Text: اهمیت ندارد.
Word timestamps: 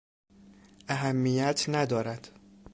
اهمیت 0.89 1.65
ندارد. 1.69 2.29